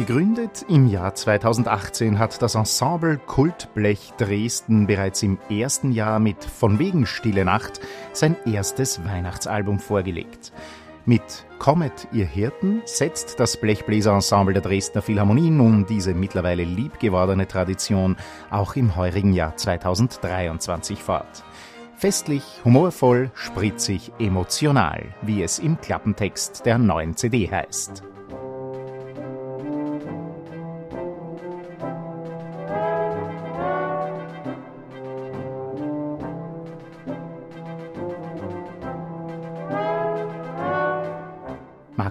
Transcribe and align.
Gegründet 0.00 0.64
im 0.66 0.86
Jahr 0.86 1.14
2018 1.14 2.18
hat 2.18 2.40
das 2.40 2.54
Ensemble 2.54 3.18
Kultblech 3.18 4.14
Dresden 4.16 4.86
bereits 4.86 5.22
im 5.22 5.36
ersten 5.50 5.92
Jahr 5.92 6.18
mit 6.20 6.42
Von 6.42 6.78
wegen 6.78 7.04
Stille 7.04 7.44
Nacht 7.44 7.82
sein 8.14 8.34
erstes 8.46 9.04
Weihnachtsalbum 9.04 9.78
vorgelegt. 9.78 10.54
Mit 11.04 11.44
Comet, 11.58 12.08
ihr 12.12 12.24
Hirten 12.24 12.80
setzt 12.86 13.38
das 13.40 13.60
Blechbläserensemble 13.60 14.54
der 14.54 14.62
Dresdner 14.62 15.02
Philharmonie 15.02 15.50
nun 15.50 15.84
diese 15.84 16.14
mittlerweile 16.14 16.64
liebgewordene 16.64 17.46
Tradition 17.46 18.16
auch 18.48 18.76
im 18.76 18.96
heurigen 18.96 19.34
Jahr 19.34 19.54
2023 19.54 21.02
fort. 21.02 21.44
Festlich, 21.94 22.44
humorvoll, 22.64 23.30
spritzig, 23.34 24.12
emotional, 24.18 25.02
wie 25.20 25.42
es 25.42 25.58
im 25.58 25.78
Klappentext 25.78 26.64
der 26.64 26.78
neuen 26.78 27.18
CD 27.18 27.50
heißt. 27.50 28.02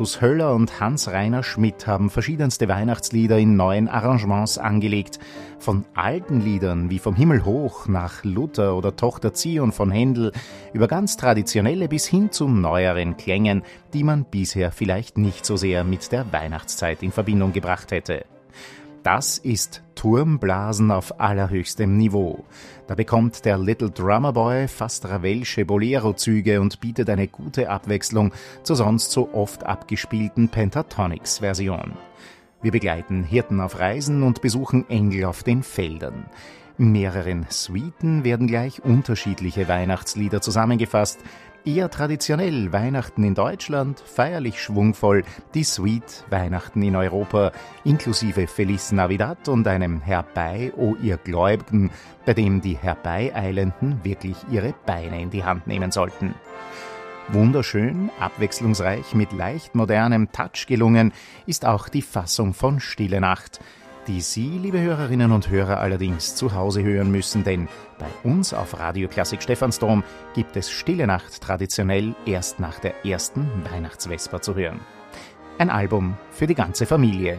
Markus 0.00 0.22
Höller 0.22 0.54
und 0.54 0.80
Hans-Rainer 0.80 1.42
Schmidt 1.42 1.86
haben 1.86 2.08
verschiedenste 2.08 2.68
Weihnachtslieder 2.68 3.38
in 3.38 3.56
neuen 3.56 3.86
Arrangements 3.86 4.56
angelegt. 4.56 5.18
Von 5.58 5.84
alten 5.94 6.40
Liedern 6.40 6.88
wie 6.88 6.98
Vom 6.98 7.14
Himmel 7.14 7.44
hoch 7.44 7.86
nach 7.86 8.24
Luther 8.24 8.78
oder 8.78 8.96
Tochter 8.96 9.34
Zion 9.34 9.72
von 9.72 9.90
Händel 9.90 10.32
über 10.72 10.88
ganz 10.88 11.18
traditionelle 11.18 11.86
bis 11.86 12.06
hin 12.06 12.32
zu 12.32 12.48
neueren 12.48 13.18
Klängen, 13.18 13.62
die 13.92 14.02
man 14.02 14.24
bisher 14.24 14.72
vielleicht 14.72 15.18
nicht 15.18 15.44
so 15.44 15.58
sehr 15.58 15.84
mit 15.84 16.10
der 16.12 16.32
Weihnachtszeit 16.32 17.02
in 17.02 17.12
Verbindung 17.12 17.52
gebracht 17.52 17.92
hätte. 17.92 18.24
Das 19.02 19.38
ist 19.38 19.82
Turmblasen 19.94 20.90
auf 20.90 21.20
allerhöchstem 21.20 21.96
Niveau. 21.96 22.44
Da 22.86 22.94
bekommt 22.94 23.46
der 23.46 23.56
Little 23.56 23.90
Drummer 23.90 24.34
Boy 24.34 24.68
fast 24.68 25.08
ravelsche 25.08 25.64
Bolero-Züge 25.64 26.60
und 26.60 26.80
bietet 26.80 27.08
eine 27.08 27.26
gute 27.26 27.70
Abwechslung 27.70 28.32
zur 28.62 28.76
sonst 28.76 29.10
so 29.10 29.32
oft 29.32 29.64
abgespielten 29.64 30.50
Pentatonics-Version. 30.50 31.92
Wir 32.60 32.72
begleiten 32.72 33.24
Hirten 33.24 33.60
auf 33.60 33.78
Reisen 33.78 34.22
und 34.22 34.42
besuchen 34.42 34.86
Engel 34.90 35.24
auf 35.24 35.44
den 35.44 35.62
Feldern. 35.62 36.26
In 36.76 36.92
mehreren 36.92 37.46
Suiten 37.48 38.24
werden 38.24 38.46
gleich 38.46 38.84
unterschiedliche 38.84 39.66
Weihnachtslieder 39.66 40.42
zusammengefasst, 40.42 41.20
Eher 41.66 41.90
traditionell 41.90 42.72
Weihnachten 42.72 43.22
in 43.22 43.34
Deutschland, 43.34 44.00
feierlich 44.00 44.62
schwungvoll 44.62 45.24
die 45.52 45.64
Suite 45.64 46.24
Weihnachten 46.30 46.80
in 46.80 46.96
Europa, 46.96 47.52
inklusive 47.84 48.46
Feliz 48.46 48.92
Navidad 48.92 49.46
und 49.46 49.68
einem 49.68 50.00
Herbei, 50.00 50.72
o 50.78 50.96
ihr 51.02 51.18
Gläubigen, 51.18 51.90
bei 52.24 52.32
dem 52.32 52.62
die 52.62 52.78
Herbeieilenden 52.78 54.02
wirklich 54.02 54.36
ihre 54.50 54.74
Beine 54.86 55.20
in 55.20 55.28
die 55.28 55.44
Hand 55.44 55.66
nehmen 55.66 55.90
sollten. 55.90 56.34
Wunderschön, 57.28 58.10
abwechslungsreich, 58.18 59.14
mit 59.14 59.32
leicht 59.32 59.74
modernem 59.74 60.32
Touch 60.32 60.66
gelungen, 60.66 61.12
ist 61.46 61.66
auch 61.66 61.90
die 61.90 62.02
Fassung 62.02 62.54
von 62.54 62.80
Stille 62.80 63.20
Nacht– 63.20 63.60
die 64.10 64.20
Sie, 64.20 64.58
liebe 64.58 64.80
Hörerinnen 64.80 65.30
und 65.30 65.50
Hörer, 65.50 65.78
allerdings 65.78 66.34
zu 66.34 66.52
Hause 66.52 66.82
hören 66.82 67.12
müssen, 67.12 67.44
denn 67.44 67.68
bei 67.96 68.28
uns 68.28 68.52
auf 68.52 68.76
Radio 68.80 69.06
Klassik 69.06 69.40
Stephansdom 69.40 70.02
gibt 70.34 70.56
es 70.56 70.68
Stille 70.68 71.06
Nacht 71.06 71.40
traditionell 71.40 72.16
erst 72.26 72.58
nach 72.58 72.80
der 72.80 73.06
ersten 73.06 73.48
Weihnachtsvesper 73.70 74.42
zu 74.42 74.56
hören. 74.56 74.80
Ein 75.58 75.70
Album 75.70 76.16
für 76.32 76.48
die 76.48 76.56
ganze 76.56 76.86
Familie. 76.86 77.38